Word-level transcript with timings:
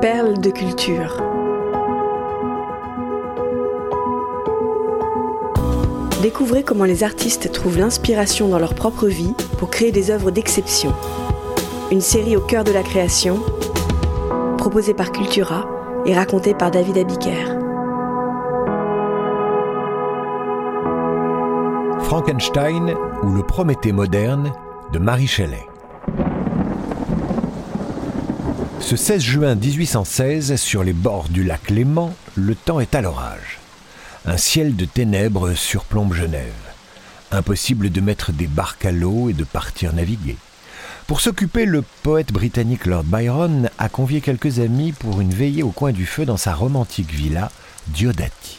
Perles 0.00 0.40
de 0.40 0.50
culture. 0.50 1.22
Découvrez 6.22 6.62
comment 6.62 6.84
les 6.84 7.04
artistes 7.04 7.52
trouvent 7.52 7.76
l'inspiration 7.76 8.48
dans 8.48 8.58
leur 8.58 8.74
propre 8.74 9.08
vie 9.08 9.34
pour 9.58 9.68
créer 9.68 9.92
des 9.92 10.10
œuvres 10.10 10.30
d'exception. 10.30 10.94
Une 11.90 12.00
série 12.00 12.34
au 12.34 12.40
cœur 12.40 12.64
de 12.64 12.72
la 12.72 12.82
création, 12.82 13.40
proposée 14.56 14.94
par 14.94 15.12
Cultura 15.12 15.68
et 16.06 16.14
racontée 16.14 16.54
par 16.54 16.70
David 16.70 16.96
Abiker. 16.96 17.58
Frankenstein 22.04 22.94
ou 23.22 23.32
le 23.32 23.42
Prométhée 23.42 23.92
moderne 23.92 24.52
de 24.92 24.98
Marie 24.98 25.26
Shelley. 25.26 25.69
Ce 28.80 28.96
16 28.96 29.22
juin 29.22 29.54
1816, 29.54 30.56
sur 30.56 30.82
les 30.82 30.92
bords 30.92 31.28
du 31.28 31.44
lac 31.44 31.70
Léman, 31.70 32.12
le 32.34 32.54
temps 32.54 32.80
est 32.80 32.94
à 32.94 33.02
l'orage. 33.02 33.58
Un 34.24 34.36
ciel 34.36 34.74
de 34.74 34.84
ténèbres 34.84 35.54
surplombe 35.54 36.14
Genève. 36.14 36.52
Impossible 37.30 37.90
de 37.90 38.00
mettre 38.00 38.32
des 38.32 38.48
barques 38.48 38.84
à 38.84 38.90
l'eau 38.90 39.28
et 39.28 39.32
de 39.32 39.44
partir 39.44 39.92
naviguer. 39.92 40.36
Pour 41.06 41.20
s'occuper, 41.20 41.66
le 41.66 41.84
poète 42.02 42.32
britannique 42.32 42.86
Lord 42.86 43.04
Byron 43.04 43.70
a 43.78 43.88
convié 43.88 44.20
quelques 44.20 44.58
amis 44.58 44.92
pour 44.92 45.20
une 45.20 45.34
veillée 45.34 45.62
au 45.62 45.70
coin 45.70 45.92
du 45.92 46.06
feu 46.06 46.24
dans 46.24 46.36
sa 46.36 46.54
romantique 46.54 47.12
villa, 47.12 47.52
Diodati. 47.88 48.58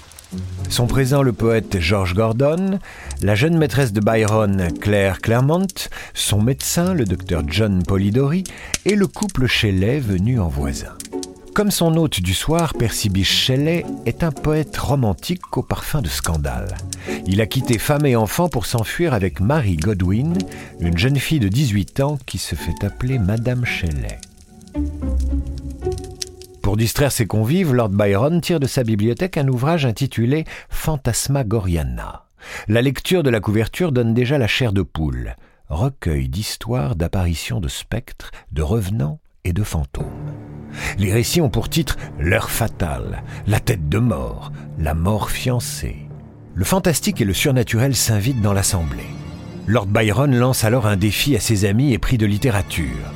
Son 0.69 0.87
présent, 0.87 1.21
le 1.21 1.33
poète 1.33 1.79
George 1.79 2.13
Gordon, 2.13 2.79
la 3.21 3.35
jeune 3.35 3.57
maîtresse 3.57 3.93
de 3.93 3.99
Byron, 3.99 4.69
Claire 4.79 5.19
Claremont, 5.19 5.67
son 6.13 6.41
médecin, 6.41 6.93
le 6.93 7.05
docteur 7.05 7.43
John 7.47 7.83
Polidori, 7.83 8.43
et 8.85 8.95
le 8.95 9.07
couple 9.07 9.47
Shelley 9.47 9.99
venu 9.99 10.39
en 10.39 10.47
voisin. 10.47 10.95
Comme 11.53 11.71
son 11.71 11.97
hôte 11.97 12.21
du 12.21 12.33
soir, 12.33 12.73
Percy 12.73 13.09
Bysshe 13.09 13.45
Shelley 13.45 13.85
est 14.05 14.23
un 14.23 14.31
poète 14.31 14.77
romantique 14.77 15.57
au 15.57 15.61
parfum 15.61 16.01
de 16.01 16.07
scandale. 16.07 16.77
Il 17.27 17.41
a 17.41 17.45
quitté 17.45 17.77
femme 17.77 18.05
et 18.05 18.15
enfant 18.15 18.47
pour 18.47 18.65
s'enfuir 18.65 19.13
avec 19.13 19.41
Mary 19.41 19.75
Godwin, 19.75 20.37
une 20.79 20.97
jeune 20.97 21.17
fille 21.17 21.41
de 21.41 21.49
18 21.49 21.99
ans 21.99 22.17
qui 22.25 22.37
se 22.37 22.55
fait 22.55 22.85
appeler 22.85 23.19
Madame 23.19 23.65
Shelley. 23.65 24.17
Pour 26.71 26.77
distraire 26.77 27.11
ses 27.11 27.27
convives, 27.27 27.73
Lord 27.73 27.89
Byron 27.89 28.39
tire 28.39 28.61
de 28.61 28.65
sa 28.65 28.85
bibliothèque 28.85 29.35
un 29.35 29.49
ouvrage 29.49 29.85
intitulé 29.85 30.45
Phantasmagoriana. 30.69 32.27
La 32.69 32.81
lecture 32.81 33.23
de 33.23 33.29
la 33.29 33.41
couverture 33.41 33.91
donne 33.91 34.13
déjà 34.13 34.37
la 34.37 34.47
chair 34.47 34.71
de 34.71 34.81
poule, 34.81 35.35
recueil 35.67 36.29
d'histoires 36.29 36.95
d'apparitions 36.95 37.59
de 37.59 37.67
spectres, 37.67 38.31
de 38.53 38.61
revenants 38.61 39.19
et 39.43 39.51
de 39.51 39.63
fantômes. 39.63 40.05
Les 40.97 41.11
récits 41.11 41.41
ont 41.41 41.49
pour 41.49 41.67
titre 41.67 41.97
L'heure 42.17 42.49
fatale, 42.49 43.23
La 43.47 43.59
tête 43.59 43.89
de 43.89 43.99
mort, 43.99 44.53
La 44.79 44.93
mort 44.93 45.29
fiancée. 45.29 46.07
Le 46.55 46.63
fantastique 46.63 47.19
et 47.19 47.25
le 47.25 47.33
surnaturel 47.33 47.97
s'invitent 47.97 48.41
dans 48.41 48.53
l'assemblée. 48.53 49.09
Lord 49.67 49.87
Byron 49.87 50.33
lance 50.33 50.63
alors 50.63 50.87
un 50.87 50.95
défi 50.95 51.35
à 51.35 51.41
ses 51.41 51.65
amis 51.65 51.91
épris 51.91 52.17
de 52.17 52.25
littérature. 52.25 53.11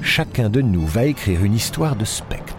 Chacun 0.00 0.48
de 0.48 0.60
nous 0.60 0.86
va 0.86 1.06
écrire 1.06 1.42
une 1.42 1.54
histoire 1.54 1.96
de 1.96 2.04
spectre. 2.04 2.49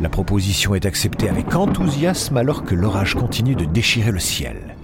La 0.00 0.10
proposition 0.10 0.74
est 0.74 0.84
acceptée 0.84 1.28
avec 1.28 1.54
enthousiasme 1.54 2.36
alors 2.36 2.64
que 2.64 2.74
l'orage 2.74 3.14
continue 3.14 3.54
de 3.54 3.64
déchirer 3.64 4.12
le 4.12 4.18
ciel. 4.18 4.76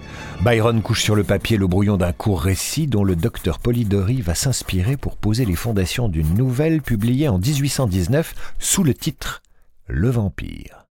Byron 0.43 0.81
couche 0.81 1.03
sur 1.03 1.15
le 1.15 1.23
papier 1.23 1.55
le 1.55 1.67
brouillon 1.67 1.97
d'un 1.97 2.13
court 2.13 2.41
récit 2.41 2.87
dont 2.87 3.03
le 3.03 3.15
docteur 3.15 3.59
Polidori 3.59 4.21
va 4.21 4.33
s'inspirer 4.33 4.97
pour 4.97 5.17
poser 5.17 5.45
les 5.45 5.55
fondations 5.55 6.09
d'une 6.09 6.33
nouvelle 6.33 6.81
publiée 6.81 7.27
en 7.27 7.37
1819 7.37 8.33
sous 8.57 8.83
le 8.83 8.95
titre 8.95 9.43
Le 9.85 10.09
vampire. 10.09 10.87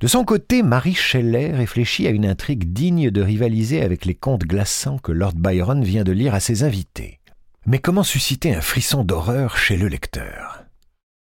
De 0.00 0.06
son 0.08 0.24
côté, 0.24 0.62
Marie 0.62 0.94
Shelley 0.94 1.52
réfléchit 1.52 2.06
à 2.06 2.10
une 2.10 2.26
intrigue 2.26 2.70
digne 2.74 3.10
de 3.10 3.22
rivaliser 3.22 3.80
avec 3.80 4.04
les 4.04 4.14
contes 4.14 4.44
glaçants 4.44 4.98
que 4.98 5.12
Lord 5.12 5.36
Byron 5.36 5.82
vient 5.82 6.04
de 6.04 6.12
lire 6.12 6.34
à 6.34 6.40
ses 6.40 6.64
invités. 6.64 7.18
Mais 7.64 7.78
comment 7.78 8.02
susciter 8.02 8.54
un 8.54 8.60
frisson 8.60 9.04
d'horreur 9.04 9.56
chez 9.56 9.78
le 9.78 9.88
lecteur? 9.88 10.65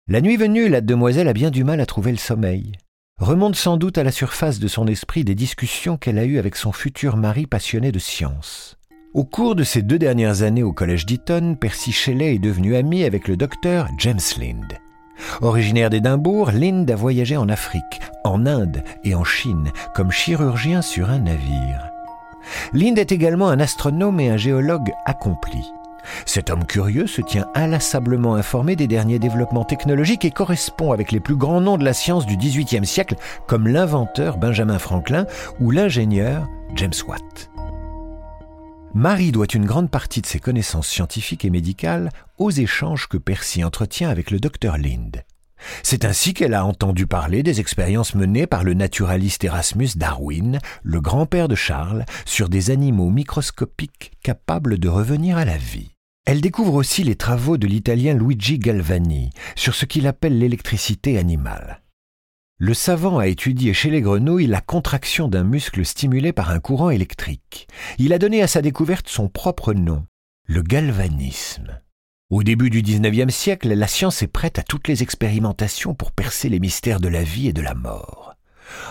La 0.06 0.20
nuit 0.20 0.37
venue, 0.37 0.69
la 0.69 0.82
demoiselle 0.82 1.28
a 1.28 1.32
bien 1.32 1.50
du 1.50 1.65
mal 1.65 1.81
à 1.81 1.87
trouver 1.87 2.10
le 2.10 2.19
sommeil. 2.19 2.72
Remonte 3.19 3.56
sans 3.56 3.78
doute 3.78 3.97
à 3.97 4.04
la 4.04 4.12
surface 4.12 4.59
de 4.59 4.69
son 4.69 4.87
esprit 4.87 5.25
des 5.25 5.34
discussions 5.34 5.97
qu'elle 5.97 6.19
a 6.19 6.25
eues 6.25 6.38
avec 6.38 6.56
son 6.56 6.72
futur 6.72 7.16
mari 7.16 7.47
passionné 7.47 7.91
de 7.91 7.98
science. 7.98 8.76
Au 9.14 9.25
cours 9.25 9.54
de 9.54 9.62
ces 9.62 9.81
deux 9.81 9.98
dernières 9.98 10.43
années 10.43 10.62
au 10.62 10.72
collège 10.72 11.06
d'Eton, 11.06 11.56
Percy 11.59 11.91
Shelley 11.91 12.34
est 12.34 12.38
devenu 12.38 12.76
ami 12.76 13.04
avec 13.04 13.28
le 13.28 13.38
docteur 13.38 13.88
James 13.98 14.20
Lind. 14.38 14.78
Originaire 15.41 15.88
d'Édimbourg, 15.88 16.50
Lind 16.50 16.91
a 16.91 16.97
voyagé 16.97 17.38
en 17.38 17.48
Afrique, 17.48 18.00
en 18.25 18.44
Inde 18.44 18.84
et 19.04 19.14
en 19.14 19.25
Chine 19.25 19.70
comme 19.94 20.10
chirurgien 20.10 20.82
sur 20.82 21.09
un 21.09 21.20
navire. 21.20 21.88
Lind 22.75 22.98
est 22.98 23.12
également 23.12 23.48
un 23.48 23.60
astronome 23.60 24.20
et 24.20 24.28
un 24.28 24.37
géologue 24.37 24.93
accompli. 25.06 25.64
Cet 26.26 26.50
homme 26.50 26.65
curieux 26.65 27.06
se 27.06 27.20
tient 27.20 27.47
inlassablement 27.54 28.34
informé 28.34 28.76
des 28.76 28.87
derniers 28.87 29.19
développements 29.19 29.65
technologiques 29.65 30.25
et 30.25 30.31
correspond 30.31 30.92
avec 30.92 31.12
les 31.12 31.20
plus 31.20 31.37
grands 31.37 31.60
noms 31.60 31.78
de 31.78 31.84
la 31.84 31.92
science 31.92 32.26
du 32.26 32.37
XVIIIe 32.37 32.87
siècle, 32.87 33.16
comme 33.47 33.69
l'inventeur 33.69 34.37
Benjamin 34.37 34.78
Franklin 34.78 35.26
ou 35.60 35.70
l'ingénieur 35.70 36.48
James 36.76 36.93
Watt. 37.06 37.50
Marie 38.94 39.32
doit 39.32 39.53
une 39.53 39.66
grande 39.66 39.91
partie 39.91 40.20
de 40.20 40.26
ses 40.26 40.38
connaissances 40.38 40.87
scientifiques 40.87 41.44
et 41.44 41.50
médicales 41.50 42.10
aux 42.38 42.53
échanges 42.53 43.09
que 43.09 43.16
Percy 43.16 43.64
entretient 43.64 44.09
avec 44.09 44.31
le 44.31 44.38
docteur 44.38 44.78
Lind. 44.78 45.25
C'est 45.82 46.04
ainsi 46.04 46.34
qu'elle 46.34 46.54
a 46.54 46.64
entendu 46.64 47.06
parler 47.06 47.43
des 47.43 47.59
expériences 47.60 48.14
menées 48.14 48.47
par 48.47 48.64
le 48.64 48.75
naturaliste 48.75 49.44
Erasmus 49.44 49.91
Darwin, 49.97 50.59
le 50.82 51.00
grand-père 51.00 51.48
de 51.48 51.54
Charles, 51.54 52.04
sur 52.25 52.48
des 52.48 52.70
animaux 52.70 53.10
microscopiques 53.10 54.12
capables 54.22 54.78
de 54.78 54.88
revenir 54.88 55.38
à 55.38 55.44
la 55.44 55.56
vie. 55.56 55.94
Elle 56.27 56.41
découvre 56.41 56.75
aussi 56.75 57.05
les 57.05 57.17
travaux 57.17 57.59
de 57.59 57.67
l'italien 57.67 58.15
Luigi 58.15 58.59
Galvani 58.59 59.31
sur 59.57 59.75
ce 59.75 59.85
qu'il 59.85 60.07
appelle 60.07 60.39
l'électricité 60.39 61.19
animale. 61.19 61.83
Le 62.57 62.73
savant 62.73 63.19
a 63.19 63.27
étudié 63.27 63.75
chez 63.75 63.91
les 63.91 64.01
grenouilles 64.01 64.47
la 64.47 64.62
contraction 64.62 65.29
d'un 65.29 65.45
muscle 65.45 65.85
stimulé 65.85 66.33
par 66.33 66.51
un 66.51 66.61
courant 66.61 66.89
électrique. 66.89 67.69
Il 67.99 68.15
a 68.15 68.19
donné 68.19 68.43
à 68.43 68.47
sa 68.47 68.62
découverte 68.62 69.09
son 69.09 69.29
propre 69.29 69.75
nom, 69.75 70.07
le 70.47 70.62
galvanisme. 70.62 71.79
Au 72.31 72.43
début 72.43 72.71
du 72.71 72.81
XIXe 72.81 73.35
siècle, 73.35 73.75
la 73.75 73.87
science 73.87 74.23
est 74.23 74.29
prête 74.29 74.59
à 74.59 74.62
toutes 74.62 74.89
les 74.89 75.03
expérimentations 75.03 75.95
pour 75.95 76.11
percer 76.11 76.49
les 76.49 76.59
mystères 76.59 77.01
de 77.01 77.09
la 77.09 77.23
vie 77.23 77.49
et 77.49 77.53
de 77.53 77.61
la 77.61 77.75
mort. 77.75 78.35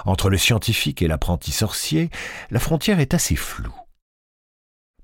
Entre 0.06 0.30
le 0.30 0.38
scientifique 0.38 1.02
et 1.02 1.08
l'apprenti 1.08 1.52
sorcier, 1.52 2.12
la 2.52 2.60
frontière 2.60 3.00
est 3.00 3.16
assez 3.16 3.36
floue. 3.36 3.83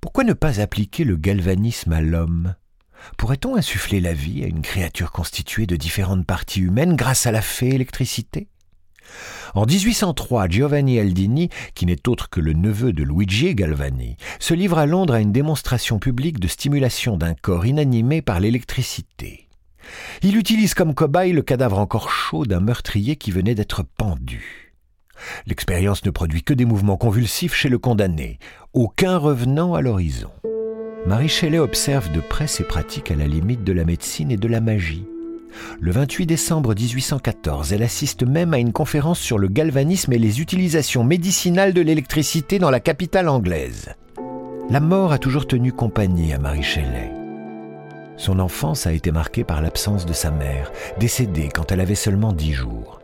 Pourquoi 0.01 0.23
ne 0.23 0.33
pas 0.33 0.61
appliquer 0.61 1.03
le 1.03 1.17
galvanisme 1.17 1.91
à 1.91 2.01
l'homme? 2.01 2.55
Pourrait-on 3.17 3.55
insuffler 3.55 3.99
la 3.99 4.13
vie 4.13 4.43
à 4.43 4.47
une 4.47 4.61
créature 4.61 5.11
constituée 5.11 5.65
de 5.65 5.75
différentes 5.75 6.25
parties 6.25 6.61
humaines 6.61 6.95
grâce 6.95 7.25
à 7.25 7.31
la 7.31 7.41
fée 7.41 7.69
électricité? 7.69 8.47
En 9.55 9.65
1803, 9.65 10.47
Giovanni 10.47 10.99
Aldini, 10.99 11.49
qui 11.73 11.85
n'est 11.85 12.07
autre 12.07 12.29
que 12.29 12.39
le 12.39 12.53
neveu 12.53 12.93
de 12.93 13.03
Luigi 13.03 13.55
Galvani, 13.55 14.15
se 14.39 14.53
livre 14.53 14.77
à 14.77 14.85
Londres 14.85 15.15
à 15.15 15.19
une 15.19 15.31
démonstration 15.31 15.99
publique 15.99 16.39
de 16.39 16.47
stimulation 16.47 17.17
d'un 17.17 17.33
corps 17.33 17.65
inanimé 17.65 18.21
par 18.21 18.39
l'électricité. 18.39 19.49
Il 20.21 20.37
utilise 20.37 20.75
comme 20.75 20.93
cobaye 20.93 21.33
le 21.33 21.41
cadavre 21.41 21.79
encore 21.79 22.11
chaud 22.11 22.45
d'un 22.45 22.59
meurtrier 22.59 23.15
qui 23.15 23.31
venait 23.31 23.55
d'être 23.55 23.83
pendu. 23.83 24.68
L'expérience 25.47 26.05
ne 26.05 26.11
produit 26.11 26.43
que 26.43 26.53
des 26.53 26.65
mouvements 26.65 26.97
convulsifs 26.97 27.53
chez 27.53 27.69
le 27.69 27.77
condamné, 27.77 28.39
aucun 28.73 29.17
revenant 29.17 29.73
à 29.73 29.81
l'horizon. 29.81 30.31
Marie 31.05 31.29
Shelley 31.29 31.59
observe 31.59 32.11
de 32.11 32.19
près 32.19 32.47
ces 32.47 32.63
pratiques 32.63 33.11
à 33.11 33.15
la 33.15 33.27
limite 33.27 33.63
de 33.63 33.73
la 33.73 33.85
médecine 33.85 34.31
et 34.31 34.37
de 34.37 34.47
la 34.47 34.61
magie. 34.61 35.05
Le 35.79 35.91
28 35.91 36.25
décembre 36.25 36.75
1814, 36.75 37.73
elle 37.73 37.83
assiste 37.83 38.23
même 38.23 38.53
à 38.53 38.59
une 38.59 38.73
conférence 38.73 39.19
sur 39.19 39.37
le 39.37 39.47
galvanisme 39.47 40.13
et 40.13 40.19
les 40.19 40.41
utilisations 40.41 41.03
médicinales 41.03 41.73
de 41.73 41.81
l'électricité 41.81 42.59
dans 42.59 42.69
la 42.69 42.79
capitale 42.79 43.29
anglaise. 43.29 43.89
La 44.69 44.79
mort 44.79 45.11
a 45.11 45.17
toujours 45.17 45.47
tenu 45.47 45.71
compagnie 45.73 46.33
à 46.33 46.37
Marie 46.37 46.63
Shelley. 46.63 47.11
Son 48.17 48.39
enfance 48.39 48.85
a 48.85 48.91
été 48.91 49.11
marquée 49.11 49.43
par 49.43 49.61
l'absence 49.61 50.05
de 50.05 50.13
sa 50.13 50.29
mère, 50.29 50.71
décédée 50.99 51.49
quand 51.53 51.71
elle 51.71 51.79
avait 51.81 51.95
seulement 51.95 52.33
dix 52.33 52.53
jours. 52.53 52.98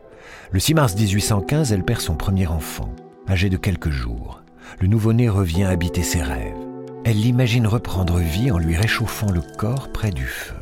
Le 0.52 0.60
6 0.60 0.74
mars 0.74 0.94
1815, 0.94 1.72
elle 1.72 1.84
perd 1.84 2.00
son 2.00 2.14
premier 2.14 2.46
enfant, 2.46 2.94
âgé 3.28 3.48
de 3.48 3.56
quelques 3.56 3.90
jours. 3.90 4.42
Le 4.80 4.86
nouveau-né 4.86 5.28
revient 5.28 5.64
habiter 5.64 6.02
ses 6.02 6.22
rêves. 6.22 6.54
Elle 7.04 7.20
l'imagine 7.20 7.66
reprendre 7.66 8.18
vie 8.18 8.50
en 8.50 8.58
lui 8.58 8.76
réchauffant 8.76 9.30
le 9.30 9.40
corps 9.40 9.90
près 9.92 10.10
du 10.10 10.24
feu. 10.24 10.54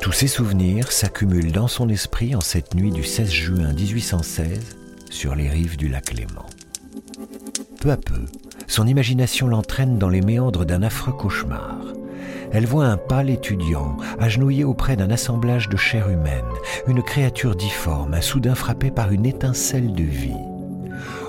Tous 0.00 0.12
ces 0.12 0.28
souvenirs 0.28 0.92
s'accumulent 0.92 1.50
dans 1.50 1.66
son 1.66 1.88
esprit 1.88 2.36
en 2.36 2.40
cette 2.40 2.74
nuit 2.74 2.92
du 2.92 3.02
16 3.02 3.30
juin 3.30 3.72
1816 3.72 4.76
sur 5.10 5.34
les 5.34 5.48
rives 5.48 5.76
du 5.76 5.88
lac 5.88 6.12
Léman. 6.12 6.46
Peu 7.80 7.90
à 7.90 7.96
peu, 7.96 8.24
son 8.68 8.86
imagination 8.86 9.48
l'entraîne 9.48 9.98
dans 9.98 10.08
les 10.08 10.20
méandres 10.20 10.64
d'un 10.64 10.82
affreux 10.82 11.12
cauchemar. 11.12 11.78
Elle 12.52 12.66
voit 12.66 12.86
un 12.86 12.96
pâle 12.96 13.30
étudiant, 13.30 13.96
agenouillé 14.18 14.64
auprès 14.64 14.96
d'un 14.96 15.10
assemblage 15.10 15.68
de 15.68 15.76
chair 15.76 16.08
humaine, 16.08 16.44
une 16.86 17.02
créature 17.02 17.56
difforme, 17.56 18.20
soudain 18.22 18.54
frappée 18.54 18.90
par 18.90 19.12
une 19.12 19.26
étincelle 19.26 19.92
de 19.92 20.04
vie. 20.04 20.32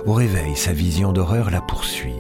Au 0.06 0.14
réveil, 0.14 0.56
sa 0.56 0.72
vision 0.72 1.12
d'horreur 1.12 1.50
la 1.50 1.60
poursuit. 1.60 2.14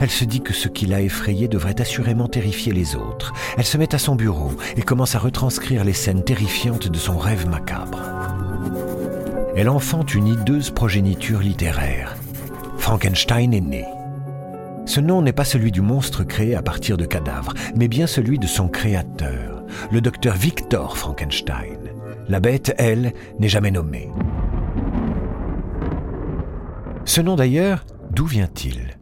Elle 0.00 0.10
se 0.10 0.24
dit 0.24 0.42
que 0.42 0.52
ce 0.52 0.68
qui 0.68 0.86
l'a 0.86 1.00
effrayée 1.00 1.48
devrait 1.48 1.80
assurément 1.80 2.28
terrifier 2.28 2.72
les 2.72 2.94
autres. 2.94 3.32
Elle 3.58 3.64
se 3.64 3.78
met 3.78 3.94
à 3.94 3.98
son 3.98 4.14
bureau 4.14 4.52
et 4.76 4.82
commence 4.82 5.16
à 5.16 5.18
retranscrire 5.18 5.84
les 5.84 5.92
scènes 5.92 6.22
terrifiantes 6.22 6.88
de 6.88 6.98
son 6.98 7.18
rêve 7.18 7.48
macabre. 7.48 8.00
Elle 9.56 9.68
enfante 9.68 10.14
une 10.14 10.28
hideuse 10.28 10.70
progéniture 10.70 11.40
littéraire. 11.40 12.16
Frankenstein 12.78 13.52
est 13.52 13.60
né. 13.60 13.86
Ce 14.92 15.00
nom 15.00 15.22
n'est 15.22 15.32
pas 15.32 15.46
celui 15.46 15.72
du 15.72 15.80
monstre 15.80 16.22
créé 16.22 16.54
à 16.54 16.60
partir 16.60 16.98
de 16.98 17.06
cadavres, 17.06 17.54
mais 17.74 17.88
bien 17.88 18.06
celui 18.06 18.38
de 18.38 18.46
son 18.46 18.68
créateur, 18.68 19.64
le 19.90 20.02
docteur 20.02 20.36
Victor 20.36 20.98
Frankenstein. 20.98 21.78
La 22.28 22.40
bête, 22.40 22.74
elle, 22.76 23.14
n'est 23.38 23.48
jamais 23.48 23.70
nommée. 23.70 24.10
Ce 27.06 27.22
nom 27.22 27.36
d'ailleurs, 27.36 27.86
d'où 28.10 28.26
vient-il? 28.26 28.98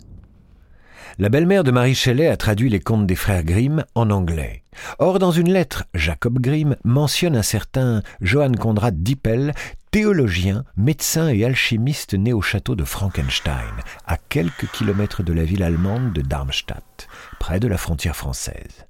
La 1.18 1.28
belle-mère 1.28 1.64
de 1.64 1.72
Marie 1.72 1.96
Shelley 1.96 2.28
a 2.28 2.36
traduit 2.36 2.70
les 2.70 2.78
contes 2.78 3.08
des 3.08 3.16
frères 3.16 3.42
Grimm 3.42 3.84
en 3.96 4.10
anglais. 4.10 4.62
Or, 5.00 5.18
dans 5.18 5.32
une 5.32 5.52
lettre, 5.52 5.86
Jacob 5.92 6.38
Grimm 6.38 6.76
mentionne 6.84 7.34
un 7.34 7.42
certain 7.42 8.02
Johann 8.20 8.56
Conrad 8.56 9.02
Dippel, 9.02 9.54
théologien, 9.90 10.64
médecin 10.76 11.28
et 11.28 11.44
alchimiste 11.44 12.14
né 12.14 12.32
au 12.32 12.40
château 12.40 12.76
de 12.76 12.84
Frankenstein, 12.84 13.74
à 14.06 14.16
quelques 14.16 14.70
kilomètres 14.70 15.24
de 15.24 15.32
la 15.32 15.44
ville 15.44 15.64
allemande 15.64 16.12
de 16.12 16.22
Darmstadt, 16.22 17.08
près 17.40 17.58
de 17.58 17.66
la 17.66 17.76
frontière 17.76 18.14
française. 18.14 18.86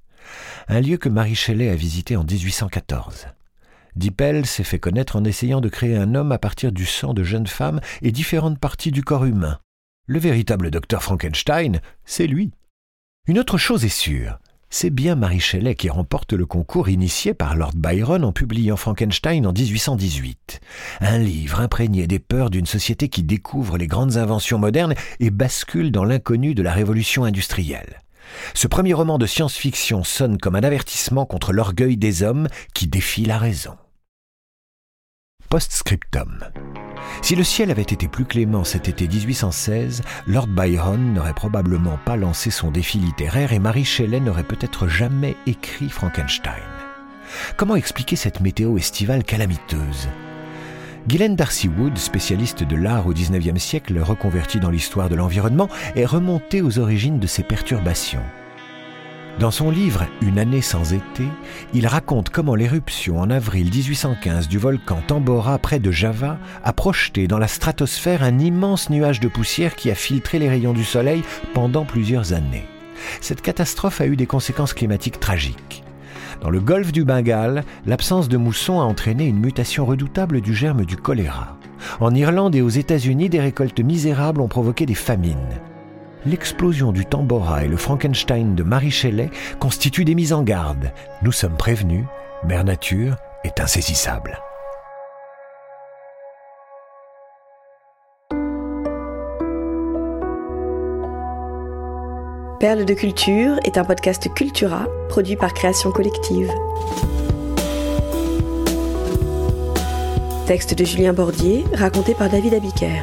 Un 0.69 0.81
lieu 0.81 0.99
que 0.99 1.09
Marie 1.09 1.35
Shelley 1.35 1.71
a 1.71 1.75
visité 1.75 2.17
en 2.17 2.25
1814. 2.25 3.29
Dippel 3.97 4.45
s'est 4.47 4.63
fait 4.63 4.79
connaître 4.79 5.17
en 5.17 5.25
essayant 5.25 5.61
de 5.61 5.69
créer 5.69 5.97
un 5.97 6.15
homme 6.15 6.33
à 6.33 6.39
partir 6.39 6.71
du 6.71 6.85
sang 6.85 7.15
de 7.15 7.25
jeunes 7.25 7.47
femmes 7.47 7.81
et 8.03 8.13
différentes 8.13 8.59
parties 8.59 8.93
du 8.93 9.03
corps 9.03 9.25
humain. 9.25 9.59
Le 10.07 10.19
véritable 10.19 10.71
docteur 10.71 11.03
Frankenstein, 11.03 11.81
c'est 12.05 12.27
lui. 12.27 12.53
Une 13.27 13.39
autre 13.39 13.59
chose 13.59 13.85
est 13.85 13.89
sûre, 13.89 14.39
c'est 14.71 14.91
bien 14.91 15.17
Marie 15.17 15.41
Shelley 15.41 15.75
qui 15.75 15.91
remporte 15.91 16.33
le 16.33 16.47
concours 16.47 16.89
initié 16.89 17.35
par 17.35 17.57
Lord 17.57 17.73
Byron 17.75 18.25
en 18.25 18.33
publiant 18.33 18.77
Frankenstein 18.77 19.47
en 19.47 19.53
1818. 19.53 20.61
Un 21.01 21.19
livre 21.19 21.61
imprégné 21.61 22.07
des 22.07 22.21
peurs 22.21 22.51
d'une 22.51 22.67
société 22.67 23.09
qui 23.09 23.25
découvre 23.25 23.77
les 23.77 23.89
grandes 23.89 24.17
inventions 24.17 24.59
modernes 24.59 24.95
et 25.19 25.31
bascule 25.31 25.91
dans 25.91 26.05
l'inconnu 26.05 26.55
de 26.55 26.63
la 26.63 26.73
révolution 26.73 27.25
industrielle. 27.25 28.01
Ce 28.55 28.69
premier 28.69 28.95
roman 28.95 29.19
de 29.19 29.27
science-fiction 29.27 30.05
sonne 30.05 30.39
comme 30.39 30.55
un 30.55 30.63
avertissement 30.63 31.27
contre 31.27 31.53
l'orgueil 31.53 31.97
des 31.97 32.23
hommes 32.23 32.47
qui 32.73 32.87
défient 32.87 33.25
la 33.25 33.39
raison. 33.39 33.77
Postscriptum. 35.49 36.45
Si 37.23 37.37
le 37.37 37.45
ciel 37.45 37.71
avait 37.71 37.83
été 37.83 38.09
plus 38.09 38.25
clément 38.25 38.65
cet 38.65 38.89
été 38.89 39.07
1816, 39.07 40.03
Lord 40.27 40.49
Byron 40.49 41.13
n'aurait 41.13 41.35
probablement 41.35 41.99
pas 42.05 42.17
lancé 42.17 42.51
son 42.51 42.71
défi 42.71 42.99
littéraire 42.99 43.53
et 43.53 43.59
Marie 43.59 43.85
Shelley 43.85 44.21
n'aurait 44.21 44.43
peut-être 44.43 44.89
jamais 44.89 45.37
écrit 45.47 45.91
Frankenstein. 45.91 46.53
Comment 47.57 47.77
expliquer 47.77 48.17
cette 48.17 48.41
météo 48.41 48.77
estivale 48.77 49.25
calamiteuse? 49.25 50.09
Guylaine 51.09 51.37
Darcy 51.37 51.69
Wood, 51.69 51.97
spécialiste 51.97 52.63
de 52.63 52.77
l'art 52.77 53.07
au 53.07 53.13
XIXe 53.13 53.63
siècle, 53.63 53.99
reconvertie 54.01 54.61
dans 54.61 54.71
l'histoire 54.71 55.09
de 55.09 55.15
l'environnement, 55.15 55.69
est 55.97 56.05
remontée 56.05 56.63
aux 56.63 56.79
origines 56.79 57.19
de 57.19 57.27
ces 57.27 57.43
perturbations. 57.43 58.23
Dans 59.41 59.51
son 59.51 59.71
livre 59.71 60.05
Une 60.21 60.39
année 60.39 60.61
sans 60.61 60.93
été, 60.93 61.25
il 61.73 61.87
raconte 61.87 62.29
comment 62.29 62.55
l'éruption 62.55 63.19
en 63.19 63.31
avril 63.31 63.71
1815 63.75 64.49
du 64.49 64.59
volcan 64.59 65.01
Tambora 65.07 65.57
près 65.57 65.79
de 65.79 65.91
Java 65.91 66.37
a 66.63 66.75
projeté 66.75 67.27
dans 67.27 67.39
la 67.39 67.49
stratosphère 67.49 68.23
un 68.23 68.39
immense 68.39 68.91
nuage 68.91 69.19
de 69.19 69.29
poussière 69.29 69.77
qui 69.77 69.91
a 69.91 69.95
filtré 69.95 70.39
les 70.39 70.51
rayons 70.51 70.75
du 70.75 70.85
soleil 70.85 71.23
pendant 71.55 71.87
plusieurs 71.87 72.35
années. 72.35 72.67
Cette 73.23 73.41
catastrophe 73.41 74.03
a 74.03 74.07
eu 74.07 74.15
des 74.15 74.27
conséquences 74.27 74.75
climatiques 74.75 75.21
tragiques. 75.21 75.85
Dans 76.43 76.51
le 76.51 76.61
golfe 76.61 76.93
du 76.93 77.07
Bengale, 77.07 77.65
l'absence 77.87 78.29
de 78.29 78.37
mousson 78.37 78.79
a 78.79 78.85
entraîné 78.85 79.25
une 79.25 79.41
mutation 79.41 79.87
redoutable 79.87 80.43
du 80.43 80.55
germe 80.55 80.85
du 80.85 80.99
choléra. 80.99 81.57
En 81.99 82.15
Irlande 82.15 82.57
et 82.57 82.61
aux 82.61 82.69
États-Unis, 82.69 83.31
des 83.31 83.41
récoltes 83.41 83.81
misérables 83.81 84.43
ont 84.43 84.49
provoqué 84.49 84.85
des 84.85 84.95
famines. 84.95 85.61
L'explosion 86.27 86.93
du 86.93 87.07
Tambora 87.07 87.65
et 87.65 87.69
le 87.69 87.79
Frankenstein 87.79 88.55
de 88.55 88.63
Marie 88.63 88.91
Shelley 88.91 89.31
constituent 89.59 90.05
des 90.05 90.15
mises 90.15 90.35
en 90.35 90.43
garde. 90.43 90.93
Nous 91.23 91.33
sommes 91.33 91.57
prévenus, 91.57 92.05
Mère 92.45 92.65
Nature 92.65 93.17
est 93.43 93.59
insaisissable. 93.59 94.39
Perle 102.61 102.85
de 102.85 102.93
culture 102.93 103.59
est 103.65 103.79
un 103.79 103.85
podcast 103.85 104.29
Cultura 104.35 104.87
produit 105.09 105.37
par 105.37 105.55
Création 105.55 105.91
Collective. 105.91 106.53
Texte 110.47 110.75
de 110.75 110.85
Julien 110.85 111.15
Bordier, 111.15 111.65
raconté 111.73 112.13
par 112.13 112.29
David 112.29 112.53
Abiker. 112.53 113.01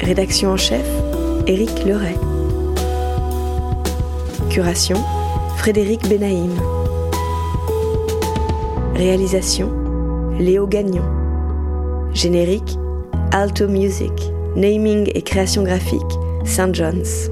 Rédaction 0.00 0.50
en 0.50 0.56
chef, 0.56 0.86
Éric 1.46 1.84
Leray. 1.84 2.16
Curation, 4.48 4.96
Frédéric 5.56 6.08
Benaïm. 6.08 6.52
Réalisation, 8.94 9.70
Léo 10.38 10.66
Gagnon. 10.66 11.04
Générique, 12.12 12.78
Alto 13.32 13.68
Music. 13.68 14.12
Naming 14.56 15.10
et 15.14 15.22
création 15.22 15.62
graphique, 15.62 16.00
St. 16.44 16.74
John's. 16.74 17.30